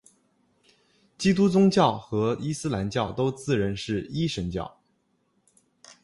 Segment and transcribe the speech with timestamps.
[1.15, 4.79] 基督宗教和伊斯兰教都自认是一神教。